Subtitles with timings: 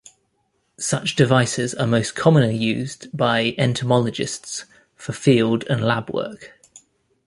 [0.79, 6.53] Such devices are most commonly used by entomologists for field and lab work.